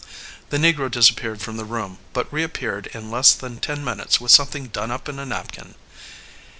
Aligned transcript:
The 0.49 0.57
negro 0.57 0.89
disappeared 0.89 1.41
from 1.41 1.57
the 1.57 1.63
room, 1.63 1.99
but 2.13 2.33
reappeared 2.33 2.87
in 2.87 3.11
less 3.11 3.33
than 3.35 3.59
ten 3.59 3.83
minutes 3.83 4.19
with 4.19 4.31
something 4.31 4.65
done 4.65 4.89
up 4.89 5.07
in 5.07 5.19
a 5.19 5.27
napkin. 5.27 5.75